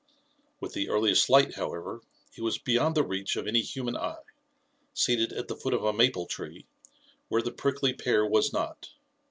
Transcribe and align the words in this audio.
With 0.59 0.73
the 0.73 0.89
earliest 0.89 1.29
light, 1.29 1.53
however, 1.57 2.01
he 2.31 2.41
was 2.41 2.57
beyond 2.57 2.95
the 2.95 3.03
reach 3.05 3.35
of 3.35 3.45
any 3.45 3.61
human 3.61 3.95
eye, 3.95 4.23
seated 4.95 5.31
at 5.31 5.47
the 5.47 5.55
foot 5.55 5.75
of 5.75 5.83
a 5.83 5.93
maple 5.93 6.25
tree, 6.25 6.65
where 7.27 7.43
the 7.43 7.51
prickly 7.51 7.93
pear 7.93 8.25
was 8.25 8.51
not. 8.51 8.93